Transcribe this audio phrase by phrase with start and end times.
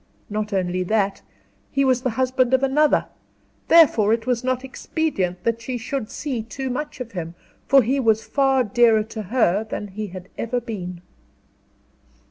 [0.31, 1.21] Not only that;
[1.69, 3.05] he was the husband of another;
[3.67, 7.35] therefore it was not expedient that she should see too much of him,
[7.67, 11.01] for he was far dearer to her than he had ever been.